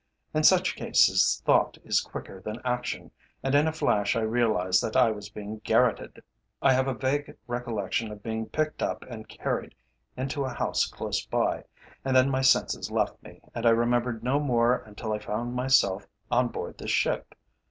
In 0.33 0.41
such 0.41 0.75
cases 0.75 1.43
thought 1.45 1.77
is 1.83 2.01
quicker 2.01 2.41
than 2.41 2.59
action, 2.65 3.11
and 3.43 3.53
in 3.53 3.67
a 3.67 3.71
flash 3.71 4.15
I 4.15 4.21
realized 4.21 4.81
that 4.81 4.95
I 4.95 5.11
was 5.11 5.29
being 5.29 5.59
garrotted. 5.59 6.23
I 6.59 6.73
have 6.73 6.87
a 6.87 6.95
vague 6.95 7.37
recollection 7.45 8.11
of 8.11 8.23
being 8.23 8.47
picked 8.47 8.81
up 8.81 9.03
and 9.07 9.29
carried 9.29 9.75
into 10.17 10.43
a 10.43 10.55
house 10.55 10.87
close 10.87 11.23
by, 11.27 11.65
and 12.03 12.15
then 12.15 12.31
my 12.31 12.41
senses 12.41 12.89
left 12.89 13.21
me 13.21 13.41
and 13.53 13.63
I 13.63 13.69
remembered 13.69 14.23
no 14.23 14.39
more 14.39 14.77
until 14.87 15.13
I 15.13 15.19
found 15.19 15.53
myself 15.53 16.07
on 16.31 16.47
board 16.47 16.79
this 16.79 16.89
ship. 16.89 17.35